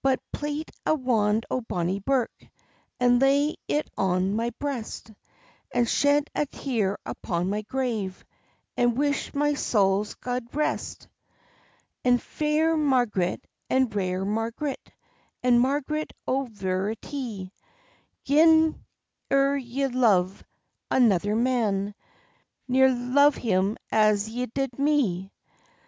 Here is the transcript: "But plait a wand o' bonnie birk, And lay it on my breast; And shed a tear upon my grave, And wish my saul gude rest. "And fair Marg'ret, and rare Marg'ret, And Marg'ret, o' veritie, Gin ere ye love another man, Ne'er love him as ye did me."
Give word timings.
"But 0.00 0.20
plait 0.32 0.70
a 0.86 0.94
wand 0.94 1.44
o' 1.50 1.60
bonnie 1.60 1.98
birk, 1.98 2.30
And 3.00 3.20
lay 3.20 3.56
it 3.66 3.90
on 3.98 4.36
my 4.36 4.50
breast; 4.60 5.10
And 5.74 5.88
shed 5.88 6.30
a 6.36 6.46
tear 6.46 6.98
upon 7.04 7.50
my 7.50 7.62
grave, 7.62 8.24
And 8.76 8.96
wish 8.96 9.34
my 9.34 9.54
saul 9.54 10.06
gude 10.20 10.54
rest. 10.54 11.08
"And 12.04 12.22
fair 12.22 12.76
Marg'ret, 12.76 13.40
and 13.68 13.92
rare 13.92 14.24
Marg'ret, 14.24 14.92
And 15.42 15.60
Marg'ret, 15.60 16.12
o' 16.28 16.44
veritie, 16.44 17.52
Gin 18.22 18.84
ere 19.32 19.56
ye 19.56 19.88
love 19.88 20.44
another 20.92 21.34
man, 21.34 21.96
Ne'er 22.68 22.90
love 22.94 23.34
him 23.34 23.78
as 23.90 24.28
ye 24.28 24.46
did 24.46 24.78
me." 24.78 25.32